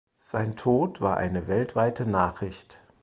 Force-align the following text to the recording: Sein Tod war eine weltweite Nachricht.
Sein 0.23 0.55
Tod 0.55 0.99
war 0.99 1.17
eine 1.17 1.47
weltweite 1.47 2.07
Nachricht. 2.07 2.79